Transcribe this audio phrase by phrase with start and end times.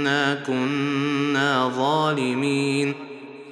[0.00, 2.94] انا كنا ظالمين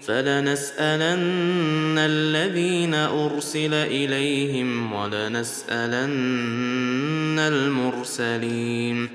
[0.03, 9.09] فلنسالن الذين ارسل اليهم ولنسالن المرسلين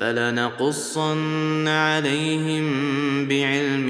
[0.00, 2.64] فلنقصن عليهم
[3.28, 3.88] بعلم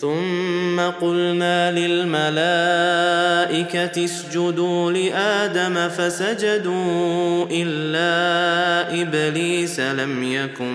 [0.00, 10.72] ثم قلنا للملائكه اسجدوا لادم فسجدوا الا ابليس لم يكن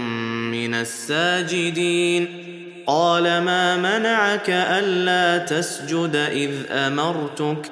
[0.52, 2.44] من الساجدين
[2.88, 7.72] قال ما منعك الا تسجد اذ امرتك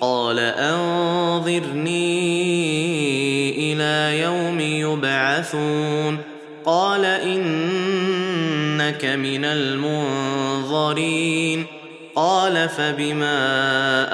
[0.00, 1.92] قال انظرني
[3.72, 6.18] الى يوم يبعثون
[6.64, 11.64] قال انك من المنظرين
[12.16, 13.32] قال فبما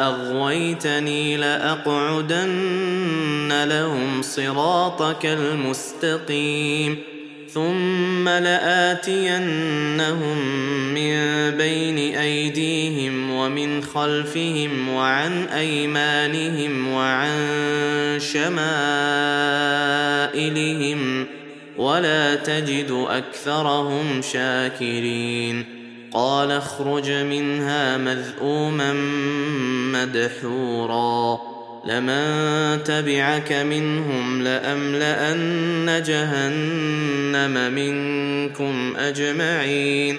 [0.09, 6.97] اغويتني لاقعدن لهم صراطك المستقيم
[7.55, 10.39] ثم لاتينهم
[10.94, 11.15] من
[11.50, 12.84] بين ايديهم
[13.44, 17.37] ومن خلفهم وعن ايمانهم وعن
[20.32, 21.27] شمائلهم
[21.77, 25.65] ولا تجد اكثرهم شاكرين
[26.12, 28.93] قال اخرج منها مذءوما
[29.93, 31.38] مدحورا
[31.87, 40.19] لمن تبعك منهم لاملان جهنم منكم اجمعين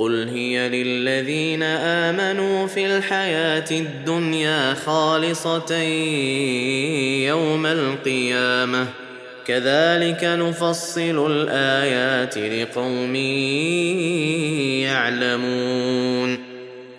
[0.00, 5.76] قل هي للذين امنوا في الحياه الدنيا خالصه
[7.28, 8.86] يوم القيامه
[9.46, 13.14] كذلك نفصل الايات لقوم
[15.26, 16.49] يعلمون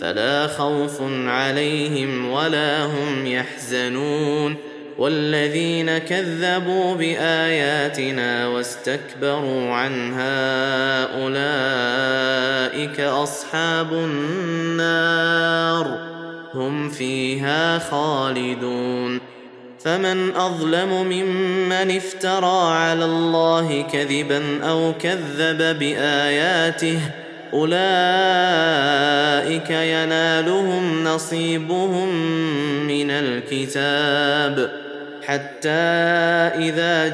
[0.00, 4.56] فلا خوف عليهم ولا هم يحزنون
[4.98, 10.30] والذين كذبوا باياتنا واستكبروا عنها
[11.22, 16.14] اولئك اصحاب النار
[16.54, 19.20] هم فيها خالدون
[19.84, 26.98] فمن اظلم ممن افترى على الله كذبا او كذب باياته
[27.54, 32.14] اولئك ينالهم نصيبهم
[32.86, 34.70] من الكتاب
[35.22, 35.70] حتى
[36.68, 37.08] اذا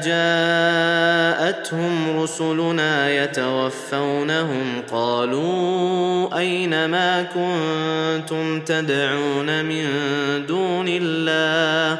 [1.55, 9.89] جاءتهم رسلنا يتوفونهم قالوا اين ما كنتم تدعون من
[10.47, 11.99] دون الله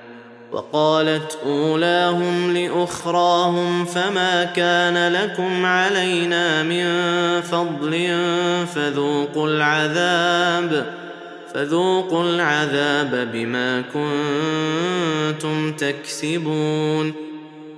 [0.51, 6.85] وقالت اولاهم لاخراهم فما كان لكم علينا من
[7.41, 8.15] فضل
[8.75, 10.93] فذوقوا العذاب
[11.53, 17.30] فذوقوا العذاب بما كنتم تكسبون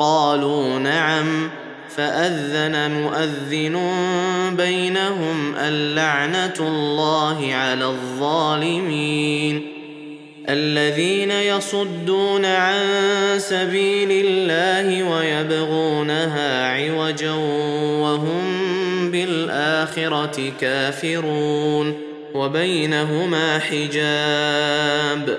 [0.00, 1.50] قالوا نعم
[1.96, 3.76] فاذن مؤذن
[4.56, 9.66] بينهم اللعنه الله على الظالمين
[10.48, 12.80] الذين يصدون عن
[13.38, 17.32] سبيل الله ويبغونها عوجا
[18.02, 18.50] وهم
[19.10, 22.00] بالاخره كافرون
[22.34, 25.38] وبينهما حجاب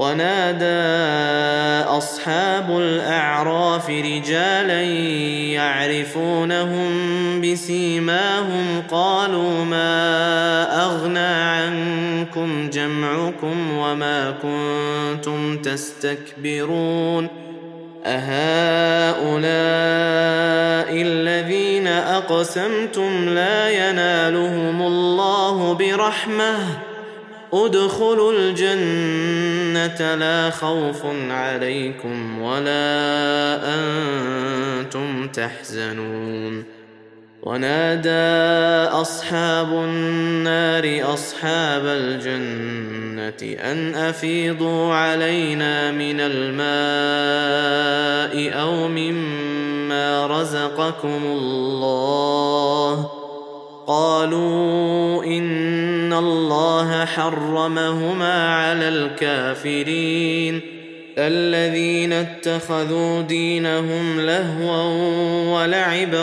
[0.00, 0.84] ونادى
[1.88, 4.80] اصحاب الاعراف رجالا
[5.52, 6.90] يعرفونهم
[7.40, 10.00] بسيماهم قالوا ما
[10.86, 17.28] اغنى عنكم جمعكم وما كنتم تستكبرون
[18.06, 19.50] اهؤلاء
[21.02, 26.58] الذين اقسمتم لا ينالهم الله برحمه
[27.52, 36.64] ادخلوا الجنه لا خوف عليكم ولا انتم تحزنون
[37.42, 38.30] ونادى
[38.92, 53.19] اصحاب النار اصحاب الجنه ان افيضوا علينا من الماء او مما رزقكم الله
[53.90, 60.60] قالوا ان الله حرمهما على الكافرين
[61.18, 64.82] الذين اتخذوا دينهم لهوا
[65.62, 66.22] ولعبا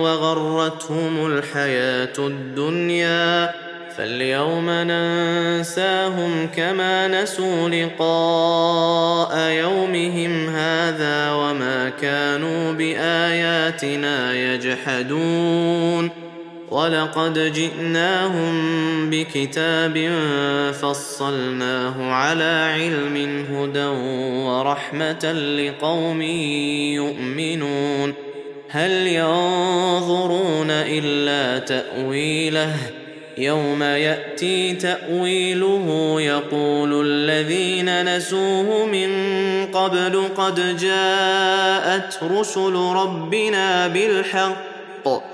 [0.00, 3.54] وغرتهم الحياه الدنيا
[3.96, 16.23] فاليوم ننساهم كما نسوا لقاء يومهم هذا وما كانوا باياتنا يجحدون
[16.74, 18.52] ولقد جئناهم
[19.10, 20.10] بكتاب
[20.82, 23.84] فصلناه على علم هدى
[24.48, 26.22] ورحمه لقوم
[27.22, 28.14] يؤمنون
[28.68, 32.72] هل ينظرون الا تاويله
[33.38, 39.08] يوم ياتي تاويله يقول الذين نسوه من
[39.66, 45.33] قبل قد جاءت رسل ربنا بالحق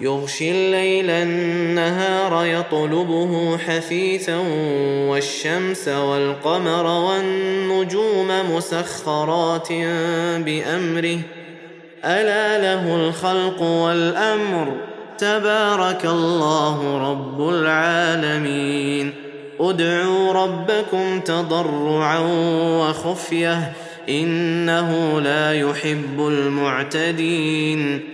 [0.00, 4.36] يغشي الليل النهار يطلبه حثيثا
[5.08, 9.68] والشمس والقمر والنجوم مسخرات
[10.42, 11.20] بامره
[12.04, 14.72] الا له الخلق والامر
[15.18, 19.12] تبارك الله رب العالمين
[19.60, 22.20] ادعوا ربكم تضرعا
[22.64, 23.72] وخفيه
[24.08, 28.13] انه لا يحب المعتدين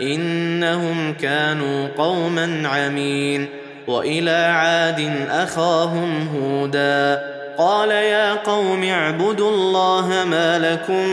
[0.00, 3.46] انهم كانوا قوما عمين
[3.86, 7.22] والى عاد اخاهم هودا
[7.58, 11.08] قال يا قوم اعبدوا الله ما لكم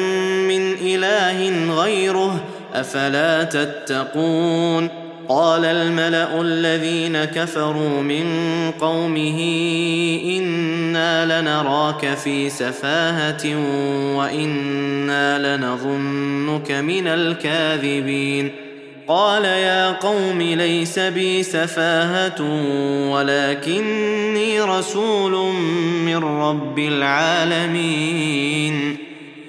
[0.47, 4.89] من اله غيره افلا تتقون
[5.29, 8.23] قال الملا الذين كفروا من
[8.71, 9.39] قومه
[10.37, 13.45] انا لنراك في سفاهه
[14.17, 18.51] وانا لنظنك من الكاذبين
[19.07, 22.69] قال يا قوم ليس بي سفاهة
[23.11, 25.53] ولكني رسول
[26.05, 28.97] من رب العالمين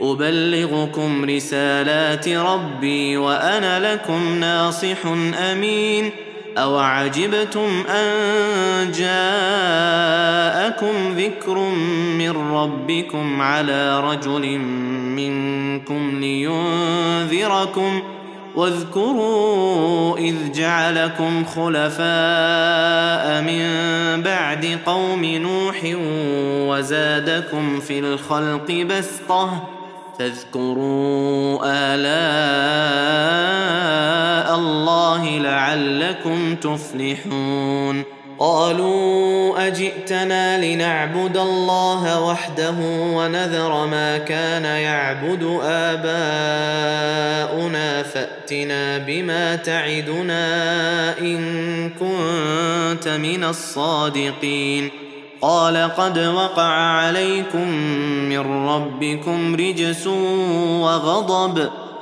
[0.00, 5.06] أبلغكم رسالات ربي وأنا لكم ناصح
[5.52, 6.10] أمين
[6.58, 11.58] أو عجبتم أن جاءكم ذكر
[12.18, 14.48] من ربكم على رجل
[15.08, 18.21] منكم لينذركم ۖ
[18.56, 23.68] واذكروا اذ جعلكم خلفاء من
[24.22, 25.76] بعد قوم نوح
[26.78, 29.68] وزادكم في الخلق بسطه
[30.18, 38.02] فاذكروا الاء الله لعلكم تفلحون
[38.38, 42.74] قالوا اجئتنا لنعبد الله وحده
[43.14, 50.44] ونذر ما كان يعبد اباؤنا فأ فاتنا بما تعدنا
[51.18, 51.40] ان
[51.90, 54.90] كنت من الصادقين
[55.40, 57.68] قال قد وقع عليكم
[58.28, 60.06] من ربكم رجس
[60.80, 61.68] وغضب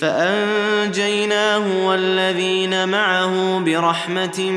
[0.00, 4.50] فانجيناه والذين معه برحمه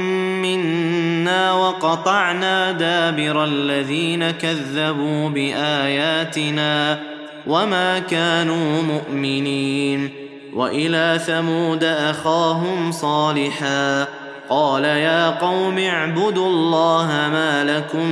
[0.43, 6.99] منا وقطعنا دابر الذين كذبوا باياتنا
[7.47, 10.09] وما كانوا مؤمنين
[10.53, 14.07] والى ثمود اخاهم صالحا
[14.49, 18.05] قال يا قوم اعبدوا الله ما لكم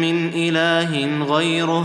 [0.00, 1.84] من اله غيره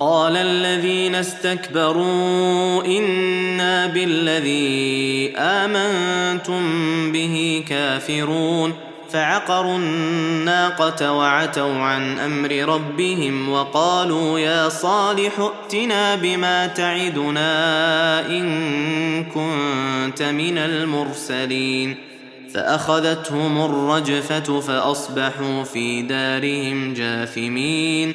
[0.00, 6.62] قال الذين استكبروا انا بالذي امنتم
[7.12, 8.72] به كافرون
[9.10, 15.32] فعقروا الناقه وعتوا عن امر ربهم وقالوا يا صالح
[15.62, 18.44] ائتنا بما تعدنا ان
[19.24, 21.96] كنت من المرسلين
[22.54, 28.14] فاخذتهم الرجفه فاصبحوا في دارهم جاثمين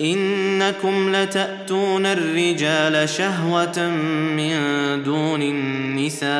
[0.00, 3.88] انكم لتاتون الرجال شهوه
[4.36, 4.50] من
[5.04, 6.32] دون النساء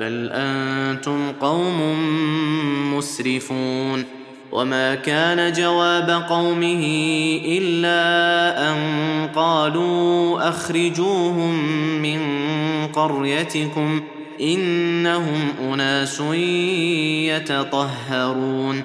[0.00, 1.80] بل انتم قوم
[2.96, 4.04] مسرفون
[4.52, 6.86] وما كان جواب قومه
[7.48, 8.78] الا ان
[9.34, 11.54] قالوا اخرجوهم
[12.02, 12.20] من
[12.92, 14.00] قريتكم
[14.40, 16.20] انهم اناس
[17.30, 18.84] يتطهرون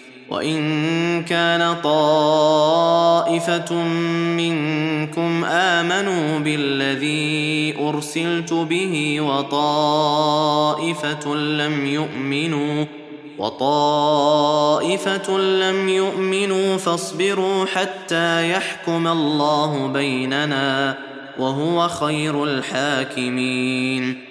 [0.31, 3.73] وإن كان طائفة
[4.37, 12.85] منكم آمنوا بالذي أرسلت به وطائفة لم يؤمنوا
[13.37, 20.97] وطائفة لم يؤمنوا فاصبروا حتى يحكم الله بيننا
[21.39, 24.30] وهو خير الحاكمين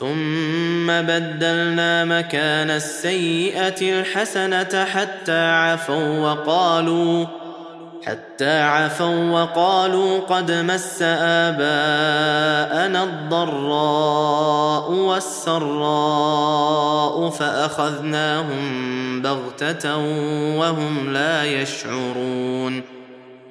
[0.00, 7.26] ثم بدلنا مكان السيئه الحسنه حتى عفوا وقالوا
[8.06, 18.66] حتى عفوا وقالوا قد مس آباءنا الضراء والسراء فأخذناهم
[19.22, 19.96] بغتة
[20.58, 22.95] وهم لا يشعرون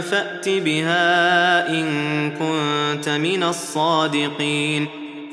[0.00, 1.84] فات بها ان
[2.30, 5.03] كنت من الصادقين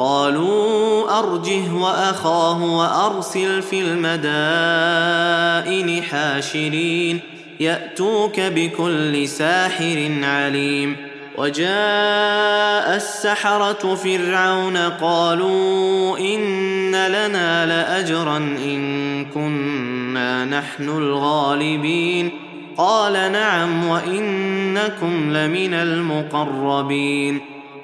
[0.00, 7.20] قالوا ارجه واخاه وارسل في المدائن حاشرين
[7.60, 10.96] ياتوك بكل ساحر عليم
[11.38, 22.30] وجاء السحره فرعون قالوا ان لنا لاجرا ان كنا نحن الغالبين
[22.76, 27.40] قال نعم وانكم لمن المقربين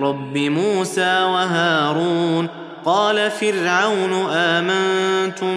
[0.00, 2.48] رب موسى وهارون
[2.84, 5.56] قال فرعون امنتم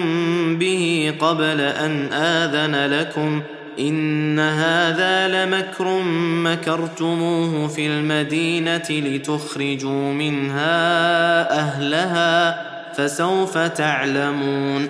[0.57, 3.41] به قبل ان اذن لكم
[3.79, 5.99] ان هذا لمكر
[6.43, 10.59] مكرتموه في المدينه لتخرجوا منها
[11.59, 12.61] اهلها
[12.97, 14.89] فسوف تعلمون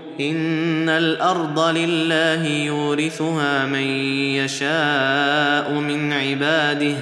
[0.21, 3.87] ان الارض لله يورثها من
[4.35, 6.95] يشاء من عباده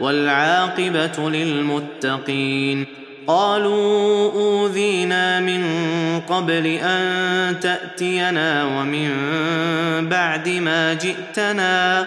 [0.00, 2.86] والعاقبه للمتقين
[3.26, 5.64] قالوا اوذينا من
[6.28, 9.10] قبل ان تاتينا ومن
[10.08, 12.06] بعد ما جئتنا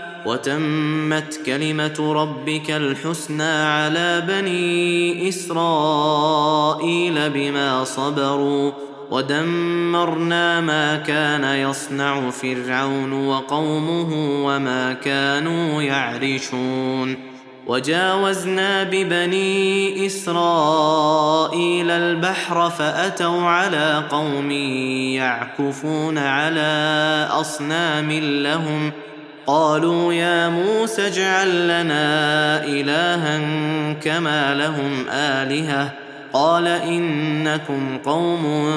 [0.25, 8.71] وتمت كلمه ربك الحسنى على بني اسرائيل بما صبروا
[9.11, 14.09] ودمرنا ما كان يصنع فرعون وقومه
[14.45, 17.31] وما كانوا يعرشون
[17.67, 28.91] وجاوزنا ببني اسرائيل البحر فاتوا على قوم يعكفون على اصنام لهم
[29.47, 33.39] قالوا يا موسى اجعل لنا الها
[33.93, 35.91] كما لهم الهه
[36.33, 38.67] قال انكم قوم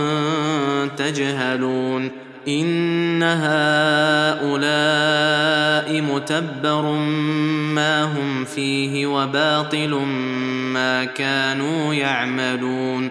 [0.96, 2.10] تجهلون
[2.48, 6.82] ان هؤلاء متبر
[7.74, 9.90] ما هم فيه وباطل
[10.72, 13.10] ما كانوا يعملون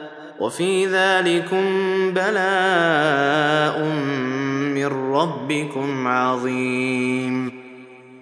[0.41, 1.65] وفي ذلكم
[2.13, 3.85] بلاء
[4.73, 4.85] من
[5.15, 7.51] ربكم عظيم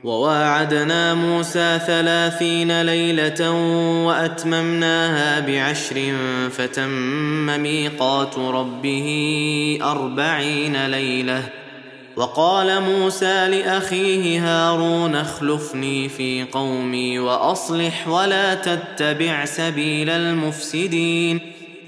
[0.04, 3.52] وواعدنا موسى ثلاثين ليله
[4.06, 5.96] واتممناها بعشر
[6.52, 6.90] فتم
[7.62, 9.10] ميقات ربه
[9.84, 11.50] اربعين ليله
[12.16, 21.40] وقال موسى لاخيه هارون اخلفني في قومي واصلح ولا تتبع سبيل المفسدين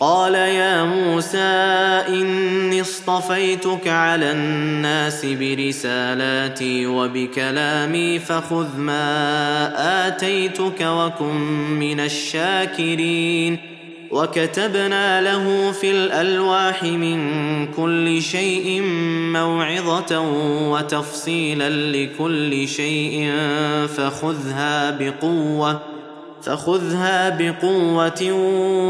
[0.00, 9.00] قال يا موسى اني اصطفيتك على الناس برسالاتي وبكلامي فخذ ما
[10.08, 11.34] اتيتك وكن
[11.80, 13.58] من الشاكرين
[14.10, 17.26] وكتبنا له في الالواح من
[17.72, 18.82] كل شيء
[19.32, 20.20] موعظه
[20.70, 23.30] وتفصيلا لكل شيء
[23.96, 25.80] فخذها بقوه
[26.46, 28.22] فخذها بقوه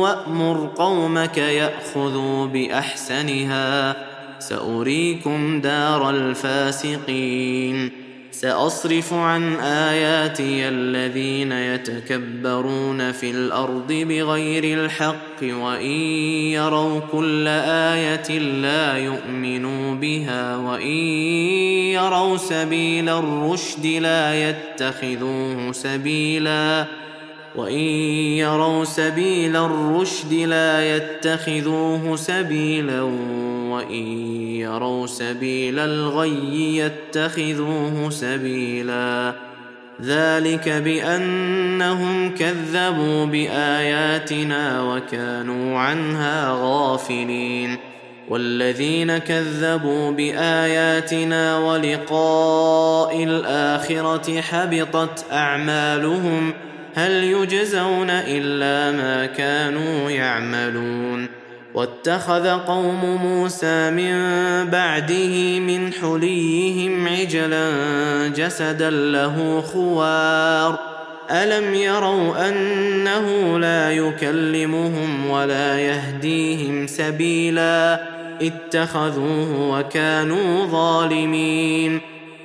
[0.03, 3.97] وامر قومك ياخذوا باحسنها
[4.39, 7.91] ساريكم دار الفاسقين
[8.33, 15.91] ساصرف عن اياتي الذين يتكبرون في الارض بغير الحق وان
[16.57, 20.89] يروا كل ايه لا يؤمنوا بها وان
[21.97, 26.87] يروا سبيل الرشد لا يتخذوه سبيلا
[27.57, 27.79] وان
[28.37, 33.03] يروا سبيل الرشد لا يتخذوه سبيلا
[33.71, 33.95] وان
[34.61, 39.35] يروا سبيل الغي يتخذوه سبيلا
[40.03, 47.77] ذلك بانهم كذبوا باياتنا وكانوا عنها غافلين
[48.29, 56.53] والذين كذبوا باياتنا ولقاء الاخره حبطت اعمالهم
[56.99, 61.29] هل يجزون إلا ما كانوا يعملون
[61.75, 64.15] واتخذ قوم موسى من
[64.71, 67.71] بعده من حليهم عجلا
[68.37, 70.79] جسدا له خوار
[71.31, 78.01] ألم يروا أنه لا يكلمهم ولا يهديهم سبيلا
[78.43, 82.01] اتخذوه وكانوا ظالمين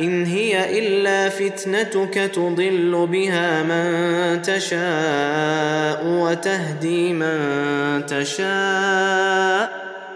[0.00, 9.70] ان هي الا فتنتك تضل بها من تشاء وتهدي من تشاء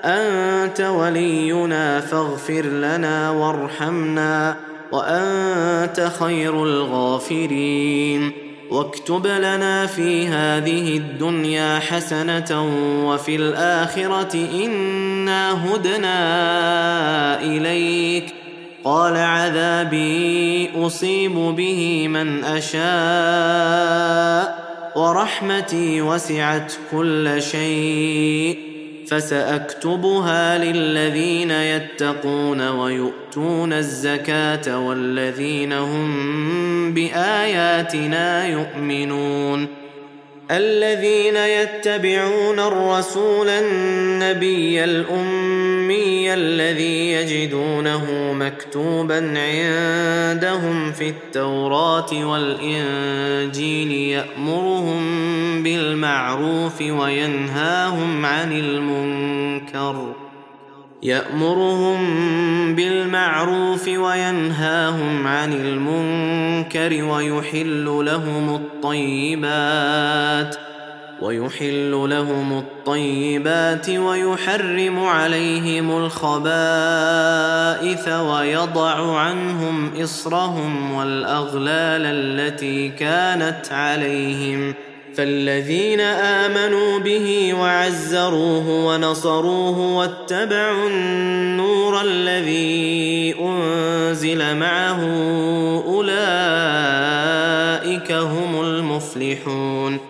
[0.04, 4.56] انت ولينا فاغفر لنا وارحمنا
[4.92, 8.32] وانت خير الغافرين
[8.70, 12.68] واكتب لنا في هذه الدنيا حسنه
[13.08, 16.18] وفي الاخره انا هدنا
[17.40, 18.34] اليك
[18.84, 24.60] قال عذابي اصيب به من اشاء
[24.96, 28.58] ورحمتي وسعت كل شيء
[29.08, 39.66] فساكتبها للذين يتقون ويؤتون الزكاه والذين هم باياتنا يؤمنون
[40.50, 55.03] الذين يتبعون الرسول النبي الامي الأمي الذي يجدونه مكتوبا عندهم في التوراة والإنجيل يأمرهم
[55.62, 60.12] بالمعروف وينهاهم عن المنكر
[61.03, 61.99] يأمرهم
[62.74, 70.59] بالمعروف وينهاهم عن المنكر ويحل لهم الطيبات ۖ
[71.20, 84.74] ويحل لهم الطيبات ويحرم عليهم الخبائث ويضع عنهم اصرهم والاغلال التي كانت عليهم
[85.16, 95.02] فالذين امنوا به وعزروه ونصروه واتبعوا النور الذي انزل معه
[95.86, 100.09] اولئك هم المفلحون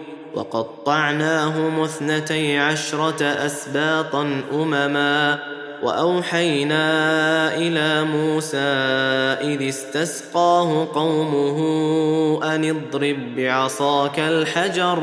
[0.35, 5.39] وقطعناهم اثنتي عشره اسباطا امما
[5.83, 6.91] واوحينا
[7.57, 8.57] الى موسى
[9.53, 11.57] اذ استسقاه قومه
[12.55, 14.99] ان اضرب بعصاك الحجر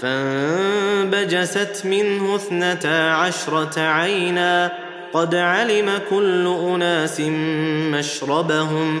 [0.00, 4.72] فانبجست منه اثنتا عشره عينا
[5.12, 7.20] قد علم كل اناس
[7.94, 9.00] مشربهم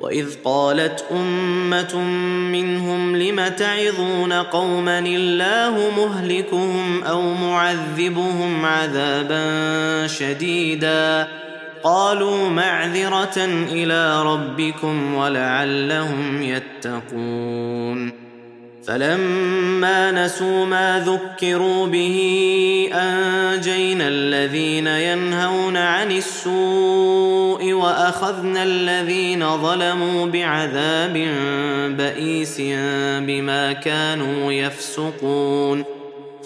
[0.00, 1.96] واذ قالت امه
[2.52, 9.50] منهم لم تعظون قوما الله مهلكهم او معذبهم عذابا
[10.06, 11.28] شديدا
[11.82, 18.27] قالوا معذره الى ربكم ولعلهم يتقون
[18.88, 22.18] فلما نسوا ما ذكروا به
[22.92, 31.28] انجينا الذين ينهون عن السوء واخذنا الذين ظلموا بعذاب
[31.98, 32.60] بئيس
[33.26, 35.84] بما كانوا يفسقون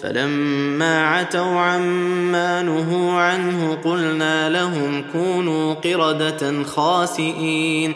[0.03, 7.95] فلما عتوا عما نهوا عنه قلنا لهم كونوا قرده خاسئين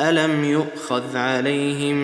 [0.00, 1.96] الم يؤخذ عليهم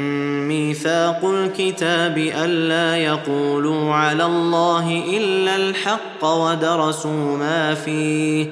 [0.48, 8.46] ميثاق الكتاب الا يقولوا على الله الا الحق ودرسوا ما فيه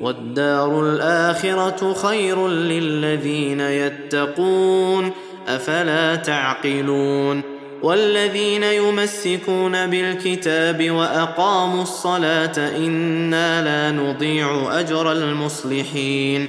[0.00, 5.12] والدار الاخره خير للذين يتقون
[5.48, 7.42] افلا تعقلون
[7.82, 16.48] والذين يمسكون بالكتاب واقاموا الصلاه انا لا نضيع اجر المصلحين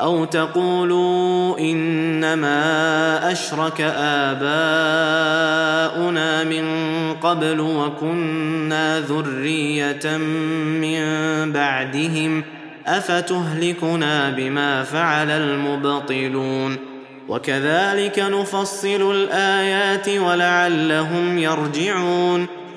[0.00, 2.52] او تقولوا انما
[3.32, 6.62] اشرك اباؤنا من
[7.14, 10.16] قبل وكنا ذريه
[10.80, 11.02] من
[11.52, 12.44] بعدهم
[12.86, 16.76] افتهلكنا بما فعل المبطلون
[17.28, 22.46] وكذلك نفصل الايات ولعلهم يرجعون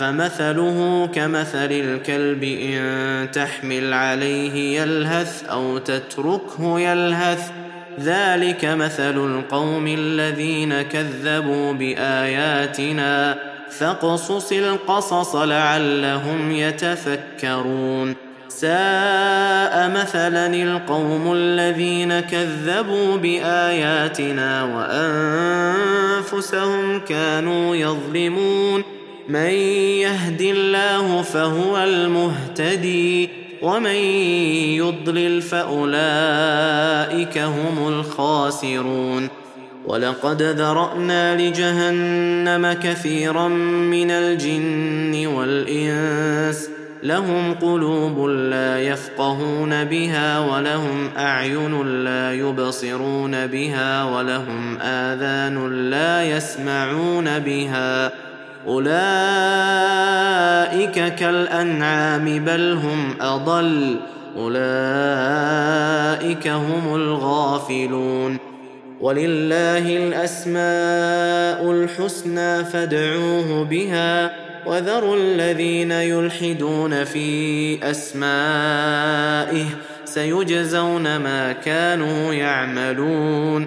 [0.00, 7.50] فمثله كمثل الكلب ان تحمل عليه يلهث او تتركه يلهث
[8.00, 13.38] ذلك مثل القوم الذين كذبوا باياتنا
[13.70, 18.16] فاقصص القصص لعلهم يتفكرون
[18.48, 28.99] ساء مثلا القوم الذين كذبوا باياتنا وانفسهم كانوا يظلمون
[29.32, 29.50] من
[30.02, 33.28] يهد الله فهو المهتدي
[33.62, 33.94] ومن
[34.80, 39.28] يضلل فاولئك هم الخاسرون
[39.86, 46.70] ولقد ذرانا لجهنم كثيرا من الجن والانس
[47.02, 58.12] لهم قلوب لا يفقهون بها ولهم اعين لا يبصرون بها ولهم اذان لا يسمعون بها
[58.66, 63.96] اولئك كالانعام بل هم اضل
[64.36, 68.38] اولئك هم الغافلون
[69.00, 74.30] ولله الاسماء الحسنى فادعوه بها
[74.66, 79.64] وذروا الذين يلحدون في اسمائه
[80.04, 83.66] سيجزون ما كانوا يعملون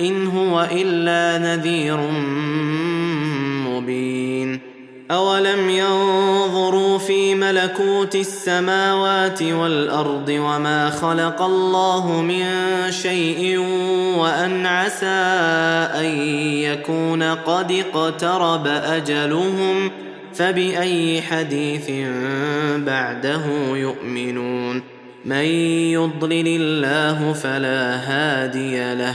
[0.00, 1.96] ان هو الا نذير
[3.66, 4.60] مبين
[5.10, 12.44] اولم ينظروا في ملكوت السماوات والارض وما خلق الله من
[12.90, 13.58] شيء
[14.18, 15.06] وان عسى
[16.04, 16.18] ان
[16.54, 19.90] يكون قد اقترب اجلهم
[20.34, 21.90] فباي حديث
[22.76, 23.42] بعده
[23.72, 24.82] يؤمنون
[25.24, 25.44] من
[25.96, 29.14] يضلل الله فلا هادي له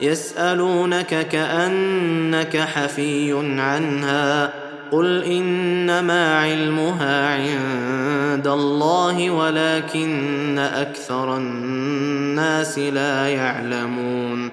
[0.00, 4.50] يسالونك كانك حفي عنها
[4.92, 14.50] قل انما علمها عند الله ولكن اكثر الناس لا يعلمون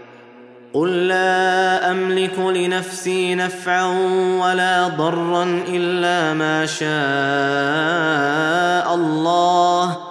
[0.73, 3.85] قل لا املك لنفسي نفعا
[4.41, 10.10] ولا ضرا الا ما شاء الله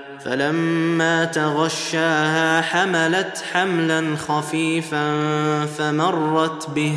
[0.25, 5.05] فلما تغشاها حملت حملا خفيفا
[5.65, 6.93] فمرت به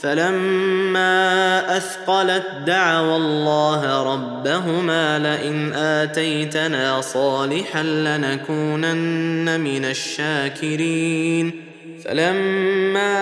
[0.00, 11.52] فلما اثقلت دعوى الله ربهما لئن اتيتنا صالحا لنكونن من الشاكرين
[12.04, 13.21] فلما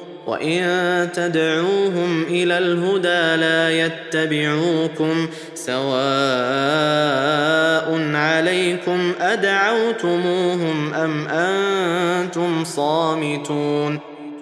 [0.31, 5.15] وان تدعوهم الى الهدى لا يتبعوكم
[5.55, 13.99] سواء عليكم ادعوتموهم ام انتم صامتون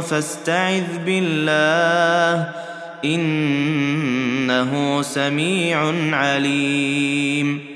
[0.01, 2.49] فاستعذ بالله
[3.05, 7.76] انه سميع عليم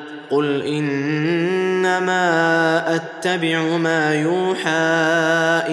[0.31, 2.15] قل انما
[2.95, 4.91] اتبع ما يوحى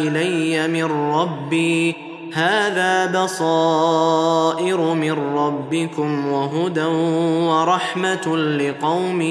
[0.09, 0.85] الي من
[1.15, 1.95] ربي
[2.35, 6.85] هذا بصائر من ربكم وهدى
[7.51, 9.23] ورحمه لقوم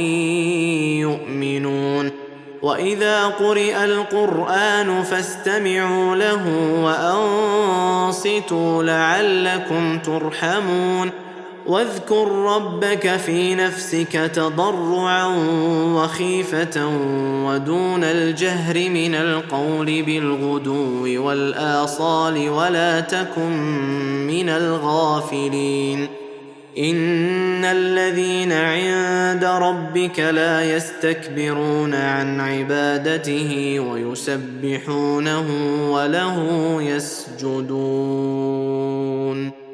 [1.02, 2.12] يؤمنون
[2.62, 6.48] واذا قرئ القران فاستمعوا له
[6.84, 11.12] وانصتوا لعلكم ترحمون
[11.68, 15.26] واذكر ربك في نفسك تضرعا
[15.96, 16.88] وخيفه
[17.46, 23.58] ودون الجهر من القول بالغدو والاصال ولا تكن
[24.28, 26.08] من الغافلين
[26.78, 35.46] ان الذين عند ربك لا يستكبرون عن عبادته ويسبحونه
[35.94, 36.44] وله
[36.82, 39.67] يسجدون